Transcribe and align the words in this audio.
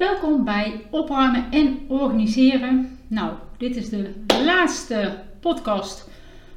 Welkom 0.00 0.44
bij 0.44 0.80
Opruimen 0.90 1.44
en 1.50 1.78
Organiseren. 1.88 2.98
Nou, 3.06 3.32
dit 3.56 3.76
is 3.76 3.88
de 3.88 4.14
laatste 4.44 5.18
podcast 5.40 6.08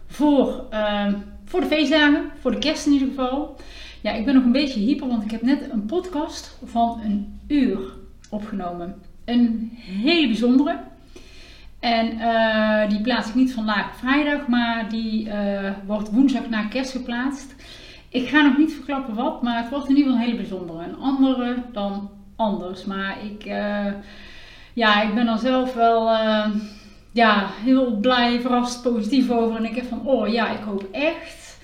voor, 0.08 0.66
uh, 0.72 1.14
voor 1.46 1.60
de 1.62 1.66
feestdagen, 1.66 2.32
voor 2.40 2.52
de 2.52 2.58
kerst 2.58 2.86
in 2.86 2.92
ieder 2.92 3.08
geval. 3.08 3.56
Ja, 4.02 4.12
ik 4.12 4.26
ben 4.26 4.34
nog 4.34 4.44
een 4.44 4.52
beetje 4.52 4.80
hyper, 4.80 5.08
want 5.08 5.24
ik 5.24 5.32
heb 5.32 5.42
net 5.42 5.72
een 5.72 5.86
podcast 5.86 6.60
van 6.64 7.02
een 7.04 7.40
uur 7.48 7.80
opgenomen. 8.30 8.96
Een 9.26 9.70
hele 9.76 10.28
bijzondere. 10.28 10.80
En 11.80 12.14
uh, 12.14 12.90
die 12.90 13.02
plaats 13.02 13.30
ik 13.30 13.36
niet 13.36 13.54
vandaag 13.54 13.96
vrijdag, 13.96 14.48
maar 14.48 14.90
die 14.90 15.26
uh, 15.26 15.72
wordt 15.86 16.12
woensdag 16.12 16.50
na 16.50 16.64
kerst 16.64 16.92
geplaatst. 16.92 17.56
Ik 18.10 18.28
ga 18.28 18.42
nog 18.42 18.58
niet 18.58 18.74
verklappen 18.74 19.16
wat, 19.16 19.42
maar 19.42 19.58
het 19.62 19.70
wordt 19.70 19.90
in 19.90 19.96
ieder 19.96 20.12
geval 20.12 20.26
een 20.26 20.30
hele 20.30 20.42
bijzondere. 20.42 20.84
Een 20.84 21.00
andere 21.00 21.56
dan 21.72 22.10
anders. 22.36 22.86
Maar 22.86 23.18
ik, 23.24 23.46
uh, 23.46 23.94
ja, 24.74 25.02
ik 25.02 25.16
ben 25.16 25.28
er 25.28 25.38
zelf 25.38 25.74
wel 25.74 26.12
uh, 26.12 26.46
ja, 27.12 27.50
heel 27.64 27.98
blij, 27.98 28.42
verrast, 28.42 28.82
positief 28.82 29.30
over. 29.30 29.58
En 29.58 29.66
ik 29.66 29.76
heb 29.76 29.88
van, 29.88 30.02
oh 30.06 30.28
ja, 30.28 30.50
ik 30.50 30.64
hoop 30.64 30.88
echt 30.92 31.58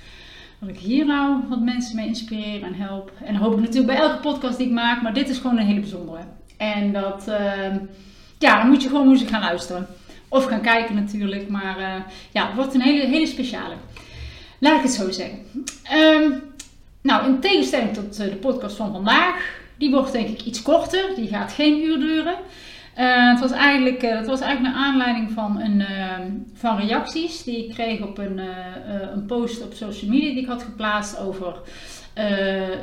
dat 0.59 0.69
ik 0.69 0.77
hier 0.77 1.05
nou 1.05 1.39
wat 1.49 1.59
mensen 1.59 1.95
mee 1.95 2.07
inspireer 2.07 2.63
en 2.63 2.75
help. 2.75 3.11
En 3.23 3.33
dat 3.33 3.41
hoop 3.41 3.53
ik 3.53 3.59
natuurlijk 3.59 3.87
bij 3.87 4.01
elke 4.01 4.19
podcast 4.19 4.57
die 4.57 4.67
ik 4.67 4.73
maak, 4.73 5.01
maar 5.01 5.13
dit 5.13 5.29
is 5.29 5.37
gewoon 5.37 5.57
een 5.57 5.65
hele 5.65 5.79
bijzondere. 5.79 6.21
En 6.57 6.91
dat, 6.91 7.25
uh, 7.29 7.75
ja, 8.37 8.57
dan 8.57 8.67
moet 8.67 8.83
je 8.83 8.89
gewoon 8.89 9.07
moeten 9.07 9.27
gaan 9.27 9.41
luisteren. 9.41 9.87
Of 10.27 10.45
gaan 10.45 10.61
kijken 10.61 10.95
natuurlijk, 10.95 11.49
maar 11.49 12.05
ja, 12.31 12.45
het 12.47 12.55
wordt 12.55 12.73
een 12.73 12.81
hele, 12.81 13.05
hele 13.05 13.27
speciale. 13.27 13.73
Laat 14.59 14.77
ik 14.77 14.83
het 14.83 14.91
zo 14.91 15.11
zeggen. 15.11 15.39
Um, 15.93 16.41
nou, 17.01 17.25
in 17.25 17.39
tegenstelling 17.39 17.93
tot 17.93 18.15
de 18.15 18.35
podcast 18.35 18.75
van 18.75 18.91
vandaag, 18.91 19.58
die 19.79 19.91
wordt 19.91 20.11
denk 20.11 20.27
ik 20.27 20.45
iets 20.45 20.61
korter. 20.61 21.15
Die 21.15 21.27
gaat 21.27 21.53
geen 21.53 21.83
uur 21.83 21.99
duren. 21.99 22.35
Uh, 22.97 23.29
het, 23.29 23.39
was 23.39 23.51
eigenlijk, 23.51 24.03
uh, 24.03 24.15
het 24.15 24.27
was 24.27 24.41
eigenlijk 24.41 24.75
naar 24.75 24.85
aanleiding 24.85 25.31
van, 25.31 25.59
een, 25.59 25.79
uh, 25.79 26.17
van 26.53 26.77
reacties 26.77 27.43
die 27.43 27.65
ik 27.65 27.73
kreeg 27.73 28.01
op 28.01 28.17
een, 28.17 28.39
een 29.13 29.25
post 29.25 29.63
op 29.63 29.73
social 29.73 30.11
media 30.11 30.29
die 30.29 30.41
ik 30.41 30.47
had 30.47 30.63
geplaatst 30.63 31.19
over 31.19 31.55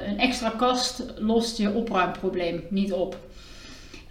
een 0.06 0.18
extra 0.18 0.52
kast 0.56 1.04
lost 1.18 1.58
je 1.58 1.74
opruimprobleem 1.74 2.62
niet 2.70 2.92
op. 2.92 3.18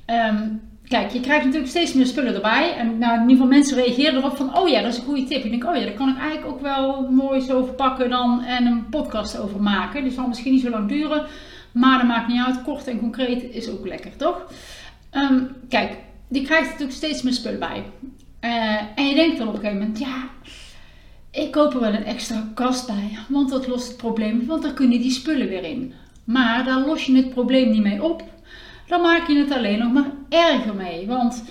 Um, 0.07 0.61
kijk, 0.87 1.11
je 1.11 1.19
krijgt 1.19 1.45
natuurlijk 1.45 1.71
steeds 1.71 1.93
meer 1.93 2.05
spullen 2.05 2.35
erbij. 2.35 2.75
En 2.77 2.97
nou, 2.97 3.13
in 3.13 3.21
ieder 3.21 3.35
geval 3.35 3.47
mensen 3.47 3.77
reageren 3.77 4.15
erop 4.15 4.37
van, 4.37 4.57
oh 4.57 4.69
ja, 4.69 4.81
dat 4.81 4.91
is 4.91 4.97
een 4.97 5.05
goede 5.05 5.23
tip. 5.23 5.43
Ik 5.43 5.49
denk, 5.49 5.65
oh 5.65 5.75
ja, 5.75 5.83
daar 5.83 5.93
kan 5.93 6.09
ik 6.09 6.17
eigenlijk 6.17 6.53
ook 6.53 6.61
wel 6.61 7.09
mooi 7.11 7.41
zo 7.41 7.63
verpakken 7.63 8.09
dan 8.09 8.43
en 8.43 8.65
een 8.65 8.89
podcast 8.89 9.39
over 9.39 9.61
maken. 9.61 10.03
Die 10.03 10.11
zal 10.11 10.27
misschien 10.27 10.51
niet 10.51 10.61
zo 10.61 10.69
lang 10.69 10.87
duren. 10.87 11.25
Maar 11.75 11.97
dat 11.97 12.07
maakt 12.07 12.27
niet 12.27 12.45
uit. 12.45 12.63
Kort 12.63 12.87
en 12.87 12.99
concreet 12.99 13.43
is 13.51 13.69
ook 13.69 13.87
lekker, 13.87 14.15
toch? 14.15 14.51
Um, 15.11 15.49
kijk, 15.69 15.97
die 16.27 16.43
krijgt 16.43 16.69
natuurlijk 16.69 16.97
steeds 16.97 17.21
meer 17.21 17.33
spullen 17.33 17.59
bij. 17.59 17.83
Uh, 18.41 18.81
en 18.95 19.07
je 19.07 19.15
denkt 19.15 19.37
dan 19.37 19.47
op 19.47 19.53
een 19.53 19.59
gegeven 19.59 19.81
moment, 19.81 19.99
ja, 19.99 20.29
ik 21.31 21.51
koop 21.51 21.73
er 21.73 21.79
wel 21.79 21.93
een 21.93 22.05
extra 22.05 22.51
kast 22.53 22.87
bij. 22.87 23.17
Want 23.27 23.49
dat 23.49 23.67
lost 23.67 23.87
het 23.87 23.97
probleem, 23.97 24.45
want 24.45 24.63
daar 24.63 24.73
kunnen 24.73 25.01
die 25.01 25.11
spullen 25.11 25.47
weer 25.47 25.63
in. 25.63 25.93
Maar 26.23 26.65
daar 26.65 26.79
los 26.79 27.05
je 27.05 27.15
het 27.15 27.29
probleem 27.29 27.69
niet 27.69 27.83
mee 27.83 28.03
op. 28.03 28.23
Dan 28.87 29.01
maak 29.01 29.27
je 29.27 29.37
het 29.37 29.51
alleen 29.51 29.79
nog 29.79 29.93
maar 29.93 30.11
erger 30.29 30.75
mee. 30.75 31.07
Want 31.07 31.43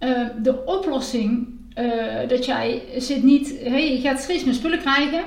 uh, 0.00 0.26
de 0.42 0.64
oplossing, 0.64 1.46
uh, 1.78 2.28
dat 2.28 2.44
jij 2.44 2.82
zit 2.96 3.22
niet, 3.22 3.54
hey, 3.62 3.92
je 3.92 4.00
gaat 4.00 4.20
steeds 4.20 4.44
meer 4.44 4.54
spullen 4.54 4.78
krijgen. 4.78 5.24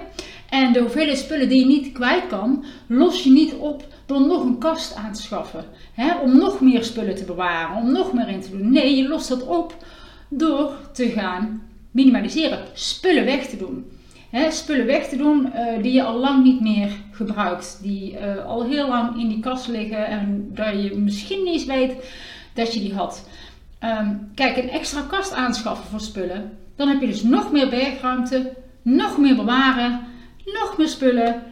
En 0.49 0.73
de 0.73 0.79
hoeveelheid 0.79 1.17
spullen 1.17 1.49
die 1.49 1.59
je 1.59 1.65
niet 1.65 1.91
kwijt 1.91 2.27
kan, 2.27 2.63
los 2.87 3.23
je 3.23 3.31
niet 3.31 3.53
op 3.53 3.93
door 4.05 4.21
nog 4.21 4.43
een 4.43 4.57
kast 4.57 4.95
aan 4.95 5.13
te 5.13 5.21
schaffen. 5.21 5.65
Hè? 5.93 6.19
Om 6.19 6.37
nog 6.37 6.61
meer 6.61 6.83
spullen 6.83 7.15
te 7.15 7.23
bewaren, 7.23 7.75
om 7.75 7.91
nog 7.91 8.13
meer 8.13 8.27
in 8.27 8.41
te 8.41 8.49
doen. 8.49 8.71
Nee, 8.71 8.95
je 8.95 9.07
lost 9.07 9.29
dat 9.29 9.45
op 9.45 9.75
door 10.29 10.71
te 10.93 11.09
gaan 11.09 11.61
minimaliseren, 11.91 12.59
spullen 12.73 13.25
weg 13.25 13.45
te 13.45 13.57
doen. 13.57 13.85
Hè? 14.29 14.51
Spullen 14.51 14.85
weg 14.85 15.07
te 15.07 15.17
doen 15.17 15.51
uh, 15.55 15.81
die 15.81 15.93
je 15.93 16.03
al 16.03 16.19
lang 16.19 16.43
niet 16.43 16.61
meer 16.61 16.89
gebruikt, 17.11 17.79
die 17.81 18.11
uh, 18.11 18.45
al 18.45 18.63
heel 18.63 18.87
lang 18.87 19.19
in 19.19 19.27
die 19.27 19.39
kast 19.39 19.67
liggen 19.67 20.07
en 20.07 20.49
dat 20.53 20.83
je 20.83 20.95
misschien 20.95 21.43
niet 21.43 21.53
eens 21.53 21.65
weet 21.65 21.93
dat 22.53 22.73
je 22.73 22.79
die 22.79 22.93
had. 22.93 23.27
Um, 23.83 24.31
kijk, 24.35 24.57
een 24.57 24.69
extra 24.69 25.01
kast 25.01 25.33
aanschaffen 25.33 25.85
voor 25.85 25.99
spullen, 25.99 26.57
dan 26.75 26.87
heb 26.87 27.01
je 27.01 27.07
dus 27.07 27.23
nog 27.23 27.51
meer 27.51 27.69
bergruimte, 27.69 28.53
nog 28.81 29.17
meer 29.17 29.35
bewaren, 29.35 29.99
nog 30.45 30.77
meer 30.77 30.87
spullen. 30.87 31.43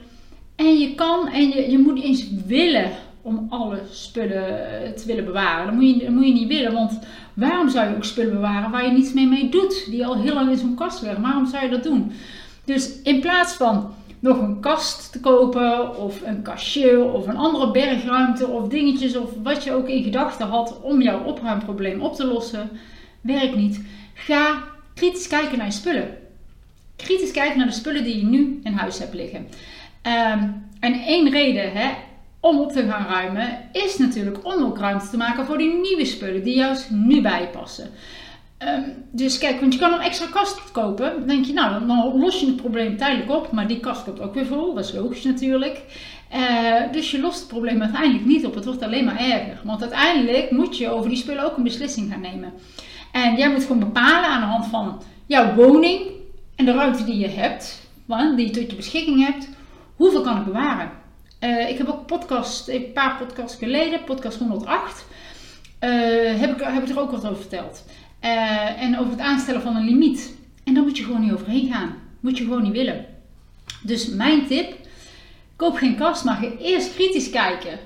En 0.64 0.80
je 0.80 0.96
kan 0.96 1.28
en 1.28 1.50
je, 1.50 1.72
je 1.72 1.80
moet 1.80 2.04
eens 2.04 2.28
willen 2.46 2.92
om 3.22 3.48
alle 3.50 3.80
spullen 3.92 4.96
te 4.96 5.04
willen 5.06 5.26
bewaren. 5.26 5.66
Dat 5.66 5.76
moet, 5.76 6.02
je, 6.02 6.10
moet 6.10 6.26
je 6.26 6.34
niet 6.34 6.48
willen, 6.48 6.74
want 6.74 7.00
waarom 7.34 7.70
zou 7.70 7.90
je 7.90 7.96
ook 7.96 8.04
spullen 8.04 8.34
bewaren 8.34 8.72
waar 8.72 8.86
je 8.86 8.92
niets 8.92 9.14
mee 9.14 9.28
mee 9.28 9.50
doet? 9.50 9.86
Die 9.90 10.06
al 10.06 10.22
heel 10.22 10.34
lang 10.34 10.50
in 10.50 10.58
zo'n 10.58 10.76
kast 10.76 11.02
liggen. 11.02 11.22
Waarom 11.22 11.48
zou 11.48 11.64
je 11.64 11.70
dat 11.70 11.84
doen? 11.84 12.12
Dus 12.66 13.02
in 13.02 13.20
plaats 13.20 13.54
van 13.54 13.94
nog 14.20 14.38
een 14.38 14.60
kast 14.60 15.12
te 15.12 15.20
kopen 15.20 15.98
of 15.98 16.22
een 16.26 16.42
kastje 16.42 17.04
of 17.04 17.28
een 17.28 17.38
andere 17.38 17.72
bergruimte 17.72 18.48
of 18.48 18.68
dingetjes 18.68 19.16
of 19.16 19.30
wat 19.44 19.64
je 19.64 19.74
ook 19.74 19.88
in 19.88 20.04
gedachten 20.04 20.48
had 20.48 20.82
om 20.82 21.02
jouw 21.02 21.24
opruimprobleem 21.24 22.02
op 22.02 22.16
te 22.16 22.26
lossen, 22.26 22.70
werkt 23.22 23.56
niet. 23.56 23.82
Ga 24.14 24.64
kritisch 24.94 25.28
kijken 25.28 25.58
naar 25.58 25.68
je 25.68 25.74
spullen. 25.74 26.18
Kritisch 26.96 27.32
kijken 27.32 27.58
naar 27.58 27.68
de 27.68 27.74
spullen 27.74 28.04
die 28.04 28.18
je 28.18 28.26
nu 28.26 28.60
in 28.64 28.74
huis 28.74 29.00
hebt 29.00 29.14
liggen. 29.14 29.48
Um, 30.08 30.70
en 30.80 30.94
één 30.94 31.30
reden 31.30 31.72
hè, 31.74 31.90
om 32.40 32.60
op 32.60 32.72
te 32.72 32.88
gaan 32.90 33.06
ruimen 33.06 33.60
is 33.72 33.98
natuurlijk 33.98 34.46
om 34.46 34.64
ook 34.64 34.78
ruimte 34.78 35.10
te 35.10 35.18
maken 35.18 35.46
voor 35.46 35.58
die 35.58 35.74
nieuwe 35.82 36.06
spullen 36.06 36.44
die 36.44 36.56
juist 36.56 36.90
nu 36.90 37.22
bijpassen. 37.22 37.90
Um, 38.60 38.84
dus 39.12 39.38
kijk, 39.38 39.60
want 39.60 39.74
je 39.74 39.80
kan 39.80 39.94
een 39.94 40.00
extra 40.00 40.28
kast 40.32 40.72
kopen. 40.72 41.14
Dan 41.18 41.28
denk 41.28 41.46
je, 41.46 41.54
nou, 41.54 41.88
dan, 41.88 42.20
los 42.20 42.40
je 42.40 42.46
het 42.46 42.56
probleem 42.56 42.98
tijdelijk 42.98 43.32
op, 43.32 43.52
maar 43.52 43.68
die 43.68 43.80
kast 43.80 44.04
komt 44.04 44.22
ook 44.22 44.34
weer 44.34 44.46
vol. 44.46 44.74
Dat 44.74 44.86
is 44.86 44.94
logisch 44.94 45.24
natuurlijk. 45.24 45.82
Uh, 46.34 46.92
dus 46.92 47.12
je 47.12 47.20
lost 47.20 47.40
het 47.40 47.48
probleem 47.48 47.82
uiteindelijk 47.82 48.26
niet 48.26 48.46
op. 48.46 48.56
Het 48.56 48.66
wordt 48.66 48.82
alleen 48.84 49.06
maar 49.06 49.20
erger. 49.20 49.60
Want 49.64 49.82
uiteindelijk 49.82 50.52
moet 50.52 50.78
je 50.78 50.90
over 50.90 51.10
die 51.10 51.18
spullen 51.18 51.44
ook 51.44 51.58
een 51.58 51.64
beslissing 51.64 52.12
gaan 52.12 52.22
nemen. 52.22 52.54
En 53.12 53.36
jij 53.36 53.52
moet 53.52 53.62
gewoon 53.62 53.80
bepalen 53.80 54.30
aan 54.30 54.42
de 54.42 54.48
hand 54.48 54.66
van 54.66 55.02
jouw 55.26 55.54
woning 55.54 56.02
en 56.56 56.66
de 56.66 56.72
ruimte 56.72 57.04
die 57.04 57.18
je 57.18 57.28
hebt, 57.28 57.82
die 58.36 58.46
je 58.46 58.52
tot 58.52 58.70
je 58.70 58.76
beschikking 58.76 59.26
hebt, 59.26 59.50
hoeveel 59.96 60.22
kan 60.22 60.38
ik 60.38 60.46
bewaren? 60.46 60.92
Uh, 61.40 61.70
ik 61.70 61.78
heb 61.78 61.88
ook 61.88 62.06
podcast, 62.06 62.68
een 62.68 62.92
paar 62.94 63.18
podcasts 63.18 63.58
geleden, 63.58 64.04
podcast 64.04 64.38
108, 64.40 65.06
uh, 65.80 65.90
heb, 66.40 66.56
ik, 66.56 66.64
heb 66.64 66.90
er 66.90 67.00
ook 67.00 67.12
wat 67.12 67.26
over 67.26 67.42
verteld. 67.42 67.86
Uh, 68.24 68.82
en 68.82 69.00
over 69.00 69.12
het 69.12 69.22
aanstellen 69.22 69.62
van 69.62 69.76
een 69.76 69.86
limiet. 69.86 70.36
En 70.64 70.74
daar 70.74 70.84
moet 70.84 70.98
je 70.98 71.04
gewoon 71.04 71.22
niet 71.22 71.34
overheen 71.34 71.72
gaan. 71.72 71.96
Moet 72.20 72.38
je 72.38 72.44
gewoon 72.44 72.64
niet 72.64 72.72
willen. 72.72 73.06
Dus 73.82 74.08
mijn 74.08 74.48
tip, 74.48 74.76
koop 75.56 75.76
geen 75.76 75.96
kast, 75.96 76.24
maar 76.24 76.36
ga 76.36 76.48
eerst 76.60 76.94
kritisch 76.94 77.30
kijken 77.30 77.80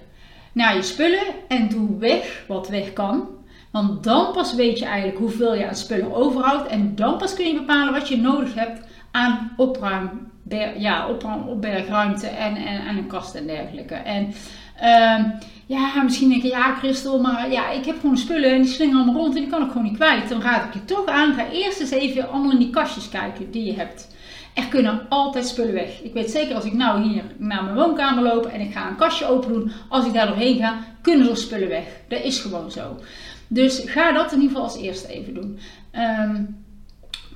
naar 0.51 0.75
je 0.75 0.81
spullen 0.81 1.25
en 1.47 1.69
doe 1.69 1.97
weg 1.97 2.44
wat 2.47 2.68
weg 2.68 2.94
kan. 2.94 3.28
Want 3.72 4.03
dan 4.03 4.31
pas 4.34 4.56
weet 4.56 4.79
je 4.79 4.85
eigenlijk 4.85 5.18
hoeveel 5.18 5.56
je 5.56 5.68
aan 5.68 5.75
spullen 5.75 6.16
overhoudt. 6.16 6.68
En 6.68 6.95
dan 6.95 7.18
pas 7.18 7.34
kun 7.34 7.47
je 7.47 7.53
bepalen 7.53 7.94
wat 7.94 8.07
je 8.07 8.18
nodig 8.18 8.53
hebt 8.53 8.81
aan 9.12 9.53
opruim, 9.57 10.31
ja, 10.77 11.07
opruim, 11.07 11.47
opbergruimte 11.47 12.27
en, 12.27 12.55
en, 12.55 12.85
en 12.87 12.97
een 12.97 13.07
kast 13.07 13.35
en 13.35 13.47
dergelijke. 13.47 13.95
En 13.95 14.33
uh, 14.81 15.25
ja, 15.65 16.03
misschien 16.03 16.29
denk 16.29 16.41
je, 16.41 16.47
ja 16.47 16.75
Christel, 16.75 17.21
maar 17.21 17.51
ja, 17.51 17.69
ik 17.69 17.85
heb 17.85 17.99
gewoon 17.99 18.17
spullen 18.17 18.51
en 18.51 18.61
die 18.61 18.71
slingen 18.71 18.95
allemaal 18.95 19.15
rond 19.15 19.35
en 19.35 19.41
die 19.41 19.51
kan 19.51 19.61
ik 19.61 19.67
gewoon 19.67 19.83
niet 19.83 19.95
kwijt. 19.95 20.29
Dan 20.29 20.41
raad 20.41 20.65
ik 20.65 20.73
je 20.73 20.85
toch 20.85 21.05
aan, 21.05 21.33
ga 21.33 21.49
eerst 21.51 21.79
eens 21.79 21.91
even 21.91 22.29
allemaal 22.29 22.51
in 22.51 22.57
die 22.57 22.69
kastjes 22.69 23.09
kijken 23.09 23.51
die 23.51 23.63
je 23.63 23.73
hebt. 23.73 24.15
Er 24.53 24.67
kunnen 24.67 25.05
altijd 25.09 25.45
spullen 25.47 25.73
weg. 25.73 26.01
Ik 26.01 26.13
weet 26.13 26.31
zeker 26.31 26.55
als 26.55 26.65
ik 26.65 26.73
nou 26.73 27.01
hier 27.01 27.23
naar 27.37 27.63
mijn 27.63 27.75
woonkamer 27.75 28.23
loop 28.23 28.45
en 28.45 28.61
ik 28.61 28.73
ga 28.73 28.87
een 28.87 28.95
kastje 28.95 29.25
open 29.25 29.53
doen, 29.53 29.71
als 29.89 30.05
ik 30.05 30.13
daar 30.13 30.27
doorheen 30.27 30.57
ga, 30.57 30.77
kunnen 31.01 31.29
er 31.29 31.37
spullen 31.37 31.69
weg. 31.69 31.85
Dat 32.07 32.23
is 32.23 32.39
gewoon 32.39 32.71
zo. 32.71 33.00
Dus 33.47 33.83
ga 33.85 34.11
dat 34.11 34.31
in 34.31 34.41
ieder 34.41 34.55
geval 34.55 34.63
als 34.63 34.81
eerste 34.81 35.07
even 35.07 35.33
doen. 35.33 35.59
Um, 36.25 36.65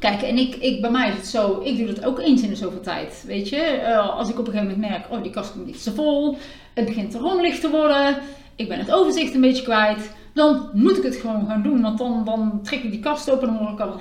Kijk, 0.01 0.21
en 0.21 0.37
ik, 0.37 0.55
ik, 0.55 0.81
bij 0.81 0.91
mij 0.91 1.09
is 1.09 1.15
het 1.15 1.27
zo, 1.27 1.61
ik 1.63 1.77
doe 1.77 1.85
dat 1.85 2.05
ook 2.05 2.19
eens 2.19 2.41
in 2.41 2.49
de 2.49 2.55
zoveel 2.55 2.81
tijd. 2.81 3.23
Weet 3.27 3.49
je, 3.49 3.79
uh, 3.81 4.17
als 4.17 4.29
ik 4.29 4.39
op 4.39 4.47
een 4.47 4.53
gegeven 4.53 4.73
moment 4.73 4.89
merk, 4.89 5.05
oh 5.11 5.23
die 5.23 5.31
kast 5.31 5.51
komt 5.51 5.67
iets 5.67 5.83
te 5.83 5.93
vol, 5.93 6.37
het 6.73 6.85
begint 6.85 7.11
te 7.11 7.17
rommelig 7.17 7.59
te 7.59 7.69
worden, 7.69 8.17
ik 8.55 8.67
ben 8.67 8.79
het 8.79 8.91
overzicht 8.91 9.33
een 9.33 9.41
beetje 9.41 9.63
kwijt, 9.63 10.11
dan 10.33 10.69
moet 10.73 10.97
ik 10.97 11.03
het 11.03 11.15
gewoon 11.15 11.45
gaan 11.47 11.61
doen. 11.63 11.81
Want 11.81 11.97
dan, 11.97 12.25
dan 12.25 12.59
trek 12.63 12.83
ik 12.83 12.91
die 12.91 12.99
kast 12.99 13.31
open 13.31 13.47
en 13.47 13.53
dan 13.53 13.63
hoor 13.63 13.73
ik 13.73 13.79
al 13.79 13.99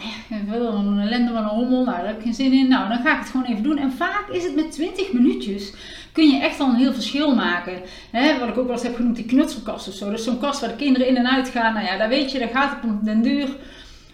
van, 0.49 0.87
een 0.87 0.99
ellende 0.99 1.32
van 1.32 1.43
een 1.43 1.49
rommel, 1.49 1.85
nou 1.85 1.97
daar 1.97 2.06
heb 2.06 2.17
ik 2.17 2.23
geen 2.23 2.35
zin 2.35 2.52
in. 2.52 2.69
Nou, 2.69 2.88
dan 2.88 2.99
ga 2.99 3.12
ik 3.12 3.19
het 3.19 3.31
gewoon 3.31 3.47
even 3.47 3.62
doen. 3.62 3.79
En 3.79 3.93
vaak 3.93 4.29
is 4.32 4.44
het 4.44 4.55
met 4.55 4.73
20 4.73 5.12
minuutjes 5.12 5.73
kun 6.12 6.31
je 6.31 6.41
echt 6.41 6.61
al 6.61 6.69
een 6.69 6.75
heel 6.75 6.93
verschil 6.93 7.35
maken. 7.35 7.81
Wat 8.41 8.49
ik 8.49 8.58
ook 8.58 8.67
wel 8.67 8.70
eens 8.70 8.82
heb 8.82 8.94
genoemd, 8.94 9.17
die 9.17 9.25
knutselkast 9.25 9.88
of 9.88 9.94
zo. 9.94 10.11
Dus 10.11 10.25
zo'n 10.25 10.38
kast 10.38 10.61
waar 10.61 10.70
de 10.70 10.76
kinderen 10.76 11.08
in 11.08 11.17
en 11.17 11.31
uit 11.31 11.49
gaan, 11.49 11.75
nou 11.75 11.87
ja, 11.87 11.97
daar 11.97 12.08
weet 12.08 12.32
je, 12.32 12.38
daar 12.38 12.49
gaat 12.49 12.70
het 12.70 12.91
op 12.91 13.05
den 13.05 13.23
duur 13.23 13.49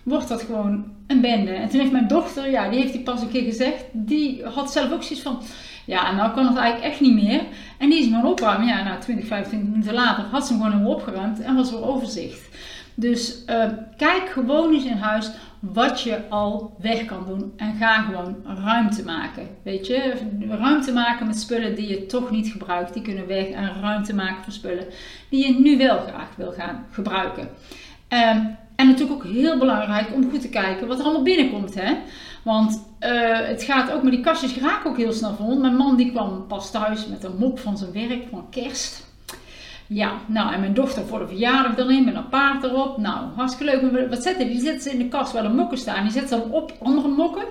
wordt 0.07 0.29
dat 0.29 0.43
gewoon 0.43 0.85
een 1.07 1.21
bende. 1.21 1.51
En 1.51 1.69
toen 1.69 1.81
heeft 1.81 1.93
mijn 1.93 2.09
dochter, 2.09 2.51
ja, 2.51 2.69
die 2.69 2.81
heeft 2.81 2.93
die 2.93 3.03
pas 3.03 3.21
een 3.21 3.29
keer 3.29 3.43
gezegd, 3.43 3.85
die 3.93 4.45
had 4.45 4.73
zelf 4.73 4.93
ook 4.93 5.03
zoiets 5.03 5.25
van, 5.25 5.43
Ja, 5.85 6.13
nou 6.13 6.35
kan 6.35 6.47
het 6.47 6.57
eigenlijk 6.57 6.93
echt 6.93 7.01
niet 7.01 7.23
meer. 7.23 7.43
En 7.79 7.91
die 7.91 7.99
is 7.99 8.05
gewoon 8.05 8.27
opruimen. 8.27 8.67
Ja, 8.67 8.83
nou 8.83 9.01
20, 9.01 9.27
25 9.27 9.71
minuten 9.71 9.95
later 9.95 10.25
had 10.25 10.47
ze 10.47 10.53
hem 10.53 10.63
gewoon 10.63 10.87
opgeruimd 10.87 11.41
en 11.41 11.55
was 11.55 11.73
er 11.73 11.85
overzicht. 11.85 12.49
Dus 12.95 13.45
uh, 13.47 13.65
kijk 13.97 14.29
gewoon 14.29 14.75
eens 14.75 14.85
in 14.85 14.97
huis 14.97 15.31
wat 15.61 16.01
je 16.01 16.29
al 16.29 16.77
weg 16.81 17.05
kan 17.05 17.25
doen. 17.27 17.53
En 17.57 17.75
ga 17.75 18.03
gewoon 18.03 18.37
ruimte 18.65 19.05
maken. 19.05 19.49
Weet 19.63 19.87
je, 19.87 20.13
ruimte 20.49 20.93
maken 20.93 21.27
met 21.27 21.39
spullen 21.39 21.75
die 21.75 21.89
je 21.89 22.07
toch 22.07 22.31
niet 22.31 22.49
gebruikt. 22.49 22.93
Die 22.93 23.03
kunnen 23.03 23.27
weg. 23.27 23.47
En 23.49 23.81
ruimte 23.81 24.15
maken 24.15 24.45
voor 24.45 24.53
spullen 24.53 24.87
die 25.31 25.47
je 25.47 25.61
nu 25.61 25.79
wel 25.79 25.99
graag 25.99 26.29
wil 26.37 26.53
gaan 26.53 26.87
gebruiken. 26.91 27.49
Um, 28.09 28.57
en 28.77 28.87
natuurlijk 28.87 29.25
ook 29.25 29.33
heel 29.33 29.59
belangrijk 29.59 30.15
om 30.15 30.31
goed 30.31 30.41
te 30.41 30.49
kijken 30.49 30.87
wat 30.87 30.99
er 30.99 31.05
allemaal 31.05 31.23
binnenkomt. 31.23 31.75
Hè? 31.75 31.95
Want 32.43 32.85
uh, 33.01 33.39
het 33.47 33.63
gaat 33.63 33.93
ook 33.93 34.03
met 34.03 34.13
die 34.13 34.21
kastjes 34.21 34.57
raken 34.57 34.91
ook 34.91 34.97
heel 34.97 35.13
snel 35.13 35.35
vol. 35.35 35.59
Mijn 35.59 35.77
man 35.77 35.97
die 35.97 36.11
kwam 36.11 36.47
pas 36.47 36.71
thuis 36.71 37.07
met 37.07 37.25
een 37.25 37.37
mok 37.39 37.59
van 37.59 37.79
zijn 37.79 37.93
werk 37.93 38.23
van 38.31 38.47
kerst. 38.51 39.05
Ja, 39.87 40.13
nou 40.27 40.53
en 40.53 40.61
mijn 40.61 40.75
dochter 40.75 41.07
voor 41.07 41.19
de 41.19 41.27
verjaardag 41.27 41.77
erin 41.77 42.05
met 42.05 42.15
een 42.15 42.29
paard 42.29 42.65
erop. 42.65 42.99
Nou, 42.99 43.27
hartstikke 43.37 43.81
leuk. 43.81 44.09
Wat 44.09 44.23
zetten 44.23 44.47
die? 44.47 44.61
Zetten 44.61 44.83
ze 44.83 44.91
in 44.91 44.99
de 44.99 45.09
kast 45.09 45.33
waar 45.33 45.43
de 45.43 45.49
mokken 45.49 45.79
staan. 45.79 46.03
Die 46.03 46.13
zetten 46.13 46.29
ze 46.29 46.43
dan 46.43 46.53
op 46.53 46.73
andere 46.83 47.09
mokken. 47.09 47.45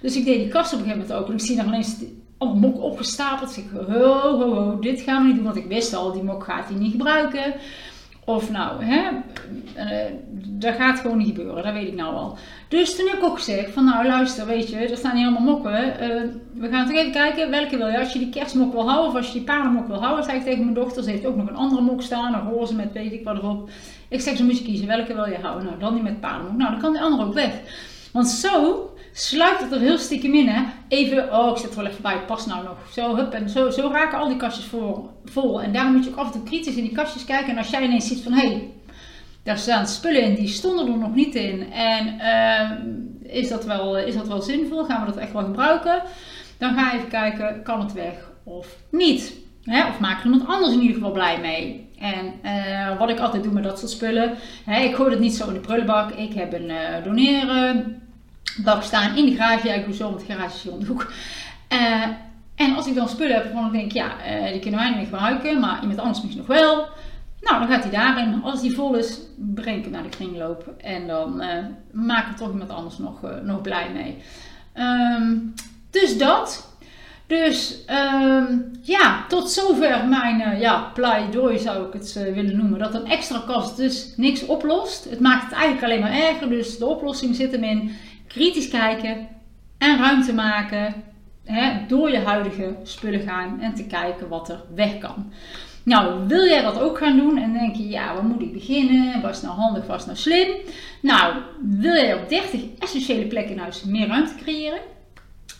Dus 0.00 0.16
ik 0.16 0.24
deed 0.24 0.38
die 0.38 0.48
kast 0.48 0.72
op 0.72 0.78
een 0.78 0.84
gegeven 0.84 1.06
moment 1.08 1.28
ook. 1.28 1.34
Ik 1.34 1.40
zie 1.40 1.56
daar 1.56 1.66
ineens 1.66 1.96
een 2.38 2.58
mok 2.58 2.82
opgestapeld. 2.82 3.56
Ik 3.56 3.66
ho, 3.74 4.02
ho, 4.02 4.54
ho, 4.54 4.78
dit 4.78 5.00
gaan 5.00 5.22
we 5.22 5.26
niet 5.26 5.36
doen. 5.36 5.44
Want 5.44 5.56
ik 5.56 5.66
wist 5.66 5.94
al, 5.94 6.12
die 6.12 6.22
mok 6.22 6.44
gaat 6.44 6.68
hij 6.68 6.78
niet 6.78 6.90
gebruiken. 6.90 7.54
Of 8.34 8.50
nou, 8.50 8.84
hè, 8.84 9.08
uh, 9.76 10.12
dat 10.34 10.74
gaat 10.74 10.98
gewoon 10.98 11.18
niet 11.18 11.28
gebeuren, 11.28 11.62
dat 11.62 11.72
weet 11.72 11.88
ik 11.88 11.94
nou 11.94 12.14
al. 12.14 12.38
Dus 12.68 12.96
toen 12.96 13.06
heb 13.06 13.16
ik 13.16 13.24
ook 13.24 13.36
gezegd 13.36 13.72
van 13.72 13.84
nou 13.84 14.06
luister, 14.06 14.46
weet 14.46 14.68
je, 14.68 14.76
er 14.76 14.96
staan 14.96 15.16
hier 15.16 15.26
allemaal 15.26 15.54
mokken. 15.54 15.72
Uh, 15.72 16.22
we 16.54 16.68
gaan 16.68 16.86
toch 16.86 16.96
even 16.96 17.12
kijken 17.12 17.50
welke 17.50 17.76
wil 17.76 17.86
je. 17.88 17.98
Als 17.98 18.12
je 18.12 18.18
die 18.18 18.30
kerstmok 18.30 18.72
wil 18.72 18.88
houden 18.88 19.10
of 19.10 19.16
als 19.16 19.26
je 19.26 19.32
die 19.32 19.42
paardenmok 19.42 19.86
wil 19.86 20.02
houden, 20.02 20.24
zeg 20.24 20.34
ik 20.34 20.42
tegen 20.42 20.62
mijn 20.62 20.74
dochter. 20.74 21.02
Ze 21.02 21.10
heeft 21.10 21.26
ook 21.26 21.36
nog 21.36 21.48
een 21.48 21.56
andere 21.56 21.82
mok 21.82 22.02
staan, 22.02 22.34
een 22.34 22.52
roze 22.52 22.74
met 22.74 22.92
weet 22.92 23.12
ik 23.12 23.24
wat 23.24 23.36
erop. 23.36 23.70
Ik 24.08 24.20
zeg, 24.20 24.36
ze 24.36 24.44
moet 24.44 24.58
je 24.58 24.64
kiezen, 24.64 24.86
welke 24.86 25.14
wil 25.14 25.28
je 25.28 25.38
houden? 25.42 25.64
Nou, 25.64 25.78
dan 25.78 25.94
die 25.94 26.02
met 26.02 26.20
paardenmok. 26.20 26.56
Nou, 26.56 26.70
dan 26.70 26.80
kan 26.80 26.92
die 26.92 27.02
andere 27.02 27.24
ook 27.24 27.34
weg. 27.34 27.52
Want 28.12 28.28
zo 28.28 28.90
sluit 29.12 29.60
het 29.60 29.72
er 29.72 29.80
heel 29.80 29.98
stiekem 29.98 30.34
in. 30.34 30.48
Hè? 30.48 30.62
Even, 30.88 31.32
oh, 31.32 31.50
ik 31.50 31.56
zet 31.56 31.70
er 31.70 31.76
wel 31.76 31.86
even 31.86 32.02
bij, 32.02 32.18
pas 32.26 32.46
nou 32.46 32.64
nog. 32.64 32.76
Zo, 32.92 33.16
hup, 33.16 33.32
en 33.32 33.48
zo, 33.48 33.70
zo 33.70 33.88
raken 33.92 34.18
al 34.18 34.28
die 34.28 34.36
kastjes 34.36 34.64
vol, 34.64 35.10
vol. 35.24 35.62
En 35.62 35.72
daarom 35.72 35.92
moet 35.92 36.04
je 36.04 36.10
ook 36.10 36.16
af 36.16 36.26
en 36.26 36.32
toe 36.32 36.42
kritisch 36.42 36.76
in 36.76 36.82
die 36.82 36.92
kastjes 36.92 37.24
kijken. 37.24 37.50
En 37.50 37.58
als 37.58 37.70
jij 37.70 37.82
ineens 37.82 38.08
ziet 38.08 38.22
van, 38.22 38.32
hé, 38.32 38.46
hey, 38.46 38.70
daar 39.42 39.58
staan 39.58 39.86
spullen 39.86 40.22
in, 40.22 40.34
die 40.34 40.48
stonden 40.48 40.86
er 40.86 40.98
nog 40.98 41.14
niet 41.14 41.34
in. 41.34 41.72
En 41.72 42.14
uh, 42.18 43.36
is, 43.36 43.48
dat 43.48 43.64
wel, 43.64 43.98
is 43.98 44.14
dat 44.14 44.28
wel 44.28 44.42
zinvol? 44.42 44.84
Gaan 44.84 45.00
we 45.00 45.12
dat 45.12 45.20
echt 45.20 45.32
wel 45.32 45.44
gebruiken? 45.44 46.02
Dan 46.58 46.74
ga 46.74 46.94
even 46.94 47.08
kijken, 47.08 47.62
kan 47.62 47.80
het 47.80 47.92
weg 47.92 48.30
of 48.44 48.76
niet? 48.90 49.34
Hè? 49.64 49.88
Of 49.88 49.98
maak 49.98 50.18
er 50.18 50.24
iemand 50.24 50.48
anders 50.48 50.72
in 50.72 50.80
ieder 50.80 50.94
geval 50.94 51.12
blij 51.12 51.40
mee? 51.40 51.88
En 51.98 52.34
uh, 52.44 52.98
wat 52.98 53.10
ik 53.10 53.18
altijd 53.18 53.42
doe 53.42 53.52
met 53.52 53.62
dat 53.62 53.78
soort 53.78 53.90
spullen, 53.90 54.34
hè, 54.64 54.80
ik 54.82 54.94
gooi 54.94 55.10
het 55.10 55.20
niet 55.20 55.34
zo 55.34 55.46
in 55.46 55.54
de 55.54 55.60
prullenbak. 55.60 56.10
Ik 56.10 56.34
heb 56.34 56.52
een 56.52 56.68
uh, 56.68 57.04
doneren 57.04 58.02
bak 58.56 58.82
staan 58.82 59.16
in 59.16 59.24
de 59.24 59.34
garage. 59.34 59.66
Ja, 59.66 59.74
ik 59.74 59.84
doe 59.84 59.94
zo, 59.94 60.10
met 60.10 60.22
garage 60.28 60.56
is 60.56 60.62
de 60.62 60.86
hoek. 60.86 61.12
Uh, 61.72 62.06
en 62.54 62.74
als 62.76 62.86
ik 62.86 62.94
dan 62.94 63.08
spullen 63.08 63.34
heb 63.34 63.44
waarvan 63.44 63.66
ik 63.66 63.72
denk, 63.72 63.92
ja, 63.92 64.06
uh, 64.06 64.50
die 64.52 64.60
kunnen 64.60 64.80
wij 64.80 64.88
niet 64.88 64.98
meer 64.98 65.06
gebruiken, 65.06 65.60
maar 65.60 65.78
iemand 65.80 65.98
anders 65.98 66.22
misschien 66.22 66.46
nog 66.46 66.58
wel. 66.58 66.88
Nou, 67.40 67.58
dan 67.58 67.68
gaat 67.68 67.82
hij 67.82 67.92
daarin. 67.92 68.42
Als 68.42 68.60
die 68.60 68.74
vol 68.74 68.94
is, 68.94 69.18
breng 69.36 69.76
ik 69.76 69.82
hem 69.82 69.92
naar 69.92 70.02
de 70.02 70.08
kringloop. 70.08 70.74
En 70.78 71.06
dan 71.06 71.42
uh, 71.42 71.48
maak 71.92 72.30
ik 72.30 72.36
toch 72.36 72.50
iemand 72.50 72.70
anders 72.70 72.98
nog, 72.98 73.20
nog 73.42 73.60
blij 73.60 73.90
mee. 73.92 74.16
Um, 74.74 75.54
dus 75.90 76.18
dat. 76.18 76.68
Dus 77.26 77.76
um, 78.22 78.70
ja, 78.82 79.24
tot 79.28 79.50
zover 79.50 80.06
mijn 80.08 80.40
uh, 80.40 80.60
ja, 80.60 80.90
pleidooi 80.94 81.58
zou 81.58 81.86
ik 81.86 81.92
het 81.92 82.12
willen 82.12 82.56
noemen. 82.56 82.78
Dat 82.78 82.94
een 82.94 83.06
extra 83.06 83.42
kast 83.46 83.76
dus 83.76 84.12
niks 84.16 84.46
oplost. 84.46 85.10
Het 85.10 85.20
maakt 85.20 85.44
het 85.44 85.52
eigenlijk 85.52 85.84
alleen 85.84 86.00
maar 86.00 86.28
erger. 86.28 86.48
Dus 86.48 86.78
de 86.78 86.86
oplossing 86.86 87.34
zit 87.36 87.52
hem 87.52 87.64
in 87.64 87.96
kritisch 88.32 88.68
kijken 88.68 89.28
en 89.78 89.98
ruimte 89.98 90.32
maken 90.32 90.94
hè, 91.44 91.86
door 91.86 92.10
je 92.10 92.18
huidige 92.18 92.76
spullen 92.82 93.20
gaan 93.20 93.60
en 93.60 93.74
te 93.74 93.84
kijken 93.84 94.28
wat 94.28 94.48
er 94.48 94.62
weg 94.74 94.98
kan. 94.98 95.32
Nou, 95.82 96.26
wil 96.26 96.44
jij 96.44 96.62
dat 96.62 96.80
ook 96.80 96.98
gaan 96.98 97.16
doen 97.16 97.38
en 97.38 97.52
denk 97.52 97.76
je, 97.76 97.88
ja, 97.88 98.14
waar 98.14 98.24
moet 98.24 98.42
ik 98.42 98.52
beginnen? 98.52 99.20
Was 99.22 99.42
nou 99.42 99.54
handig, 99.54 99.86
was 99.86 100.06
nou 100.06 100.18
slim? 100.18 100.48
Nou, 101.02 101.34
wil 101.60 101.94
jij 101.94 102.14
op 102.14 102.28
30 102.28 102.60
essentiële 102.78 103.26
plekken 103.26 103.52
in 103.52 103.60
huis 103.60 103.84
meer 103.84 104.06
ruimte 104.06 104.34
creëren? 104.42 104.80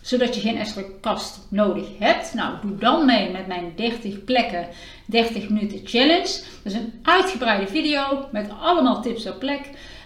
Zodat 0.02 0.34
je 0.34 0.40
geen 0.40 0.56
extra 0.56 0.82
kast 1.00 1.46
nodig 1.49 1.87
hebt. 1.99 2.34
Nou, 2.34 2.55
doe 2.62 2.78
dan 2.78 3.06
mee 3.06 3.31
met 3.31 3.46
mijn 3.46 3.72
30 3.76 4.25
plekken 4.25 4.67
30 5.06 5.49
minuten 5.49 5.81
challenge. 5.84 6.40
Dat 6.62 6.72
is 6.72 6.75
een 6.75 6.93
uitgebreide 7.02 7.67
video 7.67 8.26
met 8.32 8.50
allemaal 8.61 9.02
tips 9.02 9.26
op 9.26 9.38
plek. 9.38 9.61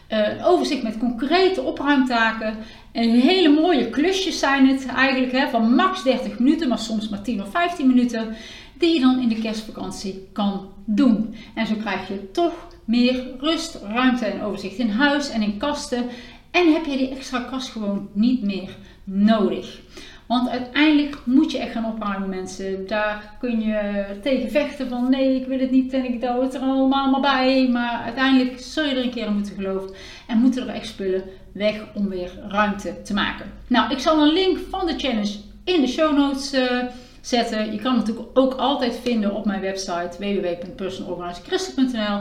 Eh, 0.06 0.28
een 0.28 0.42
overzicht 0.42 0.82
met 0.82 0.98
concrete 0.98 1.62
opruimtaken. 1.62 2.56
En 2.92 3.10
hele 3.10 3.48
mooie 3.48 3.90
klusjes 3.90 4.38
zijn 4.38 4.68
het 4.68 4.86
eigenlijk, 4.86 5.32
hè, 5.32 5.48
van 5.48 5.74
max 5.74 6.02
30 6.02 6.38
minuten, 6.38 6.68
maar 6.68 6.78
soms 6.78 7.08
maar 7.08 7.22
10 7.22 7.42
of 7.42 7.50
15 7.50 7.86
minuten, 7.86 8.34
die 8.78 8.94
je 8.94 9.00
dan 9.00 9.20
in 9.20 9.28
de 9.28 9.40
kerstvakantie 9.40 10.28
kan 10.32 10.68
doen. 10.84 11.34
En 11.54 11.66
zo 11.66 11.74
krijg 11.74 12.08
je 12.08 12.30
toch 12.30 12.52
meer 12.84 13.24
rust, 13.38 13.78
ruimte 13.82 14.24
en 14.24 14.42
overzicht 14.42 14.78
in 14.78 14.90
huis 14.90 15.30
en 15.30 15.42
in 15.42 15.56
kasten. 15.56 16.06
En 16.50 16.72
heb 16.72 16.84
je 16.84 16.96
die 16.96 17.08
extra 17.08 17.40
kast 17.40 17.68
gewoon 17.68 18.08
niet 18.12 18.42
meer 18.42 18.76
nodig. 19.04 19.80
Want 20.26 20.48
uiteindelijk 20.48 21.18
moet 21.24 21.52
je 21.52 21.58
echt 21.58 21.72
gaan 21.72 21.92
opruimen, 21.92 22.28
mensen. 22.28 22.86
Daar 22.86 23.36
kun 23.40 23.60
je 23.60 24.04
tegen 24.22 24.50
vechten 24.50 24.88
van 24.88 25.10
nee, 25.10 25.40
ik 25.40 25.46
wil 25.46 25.58
het 25.58 25.70
niet 25.70 25.92
en 25.92 26.04
ik 26.04 26.20
doe 26.20 26.42
het 26.42 26.54
er 26.54 26.60
allemaal 26.60 27.10
maar 27.10 27.20
bij. 27.20 27.68
Maar 27.68 28.02
uiteindelijk 28.02 28.60
zul 28.60 28.84
je 28.84 28.94
er 28.94 29.04
een 29.04 29.10
keer 29.10 29.26
in 29.26 29.34
moeten 29.34 29.54
geloven 29.54 29.94
en 30.26 30.38
moeten 30.38 30.68
er 30.68 30.74
echt 30.74 30.86
spullen 30.86 31.22
weg 31.52 31.84
om 31.94 32.08
weer 32.08 32.30
ruimte 32.48 33.02
te 33.02 33.14
maken. 33.14 33.52
Nou, 33.66 33.92
ik 33.92 33.98
zal 33.98 34.22
een 34.22 34.32
link 34.32 34.58
van 34.70 34.86
de 34.86 34.98
challenge 34.98 35.36
in 35.64 35.80
de 35.80 35.86
show 35.86 36.16
notes 36.16 36.54
uh, 36.54 36.82
zetten. 37.20 37.72
Je 37.72 37.78
kan 37.78 37.96
het 37.96 38.06
natuurlijk 38.06 38.38
ook 38.38 38.54
altijd 38.54 39.00
vinden 39.02 39.34
op 39.34 39.44
mijn 39.44 39.60
website 39.60 40.10
www.personalorganizachristen.nl 40.18 42.20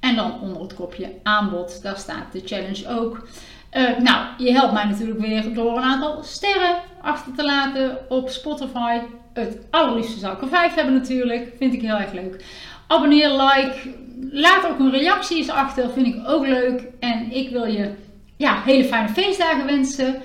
en 0.00 0.16
dan 0.16 0.40
onder 0.40 0.62
het 0.62 0.74
kopje 0.74 1.12
aanbod, 1.22 1.82
daar 1.82 1.96
staat 1.96 2.32
de 2.32 2.42
challenge 2.44 2.88
ook. 2.88 3.28
Uh, 3.76 3.98
nou, 3.98 4.26
je 4.38 4.52
helpt 4.52 4.72
mij 4.72 4.84
natuurlijk 4.84 5.20
weer 5.20 5.54
door 5.54 5.76
een 5.76 5.82
aantal 5.82 6.22
sterren 6.22 6.76
achter 7.04 7.34
te 7.34 7.44
laten 7.44 7.98
op 8.08 8.28
Spotify. 8.28 8.98
Het 9.32 9.58
allerliefste 9.70 10.18
zou 10.18 10.36
ik 10.36 10.48
vijf 10.48 10.74
hebben 10.74 10.94
natuurlijk. 10.94 11.52
Vind 11.58 11.74
ik 11.74 11.80
heel 11.80 11.96
erg 11.96 12.12
leuk. 12.12 12.44
Abonneer, 12.86 13.30
like. 13.30 13.74
Laat 14.30 14.66
ook 14.66 14.78
een 14.78 14.90
reactie 14.90 15.36
eens 15.36 15.50
achter. 15.50 15.90
Vind 15.90 16.06
ik 16.06 16.28
ook 16.28 16.46
leuk. 16.46 16.82
En 17.00 17.32
ik 17.32 17.50
wil 17.50 17.64
je 17.64 17.90
ja, 18.36 18.62
hele 18.64 18.84
fijne 18.84 19.08
feestdagen 19.08 19.66
wensen. 19.66 20.22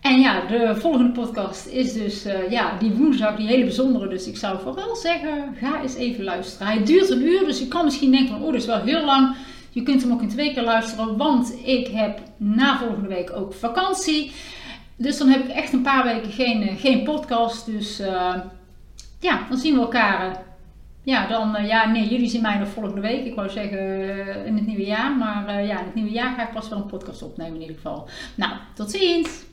En 0.00 0.20
ja, 0.20 0.40
de 0.46 0.76
volgende 0.76 1.10
podcast 1.10 1.66
is 1.66 1.92
dus 1.92 2.26
uh, 2.26 2.50
ja, 2.50 2.72
die 2.78 2.90
woensdag, 2.90 3.36
die 3.36 3.46
hele 3.46 3.64
bijzondere. 3.64 4.08
Dus 4.08 4.26
ik 4.26 4.36
zou 4.36 4.58
vooral 4.60 4.96
zeggen, 4.96 5.56
ga 5.60 5.82
eens 5.82 5.94
even 5.94 6.24
luisteren. 6.24 6.66
Hij 6.66 6.84
duurt 6.84 7.10
een 7.10 7.22
uur, 7.22 7.44
dus 7.44 7.58
je 7.58 7.68
kan 7.68 7.84
misschien 7.84 8.10
denken 8.10 8.28
van, 8.28 8.42
oh, 8.42 8.52
dat 8.52 8.60
is 8.60 8.66
wel 8.66 8.80
heel 8.80 9.04
lang. 9.04 9.34
Je 9.70 9.82
kunt 9.82 10.02
hem 10.02 10.12
ook 10.12 10.22
in 10.22 10.28
twee 10.28 10.52
keer 10.54 10.62
luisteren, 10.62 11.16
want 11.16 11.54
ik 11.64 11.86
heb 11.86 12.20
na 12.36 12.78
volgende 12.78 13.08
week 13.08 13.32
ook 13.36 13.54
vakantie. 13.54 14.32
Dus 14.98 15.18
dan 15.18 15.28
heb 15.28 15.44
ik 15.44 15.50
echt 15.50 15.72
een 15.72 15.82
paar 15.82 16.04
weken 16.04 16.32
geen, 16.32 16.62
eh, 16.62 16.80
geen 16.80 17.02
podcast. 17.04 17.66
Dus 17.66 18.00
uh, 18.00 18.34
ja, 19.20 19.46
dan 19.48 19.58
zien 19.58 19.74
we 19.74 19.80
elkaar. 19.80 20.30
Uh, 20.30 20.36
ja, 21.02 21.26
dan, 21.26 21.66
ja, 21.66 21.90
nee, 21.90 22.08
jullie 22.08 22.28
zien 22.28 22.42
mij 22.42 22.58
nog 22.58 22.68
volgende 22.68 23.00
week. 23.00 23.24
Ik 23.24 23.34
wou 23.34 23.48
zeggen 23.48 24.46
in 24.46 24.56
het 24.56 24.66
nieuwe 24.66 24.84
jaar. 24.84 25.16
Maar 25.16 25.64
ja, 25.64 25.78
in 25.78 25.84
het 25.84 25.94
nieuwe 25.94 26.10
jaar 26.10 26.34
ga 26.34 26.46
ik 26.46 26.54
pas 26.54 26.68
wel 26.68 26.78
een 26.78 26.86
podcast 26.86 27.22
opnemen 27.22 27.54
in 27.54 27.60
ieder 27.60 27.76
geval. 27.76 28.08
Nou, 28.34 28.52
tot 28.74 28.90
ziens! 28.90 29.47